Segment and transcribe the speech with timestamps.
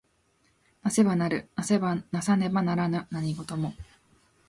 [0.83, 1.63] 為せば成る為
[2.23, 3.75] さねば成らぬ何事も。